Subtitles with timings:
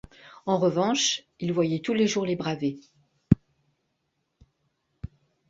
[0.47, 2.79] En revanche, il voyait tous les jours les Bravées.